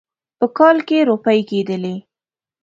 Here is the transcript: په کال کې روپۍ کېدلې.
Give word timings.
په 0.39 0.45
کال 0.57 0.77
کې 0.87 0.97
روپۍ 1.09 1.39
کېدلې. 1.49 1.95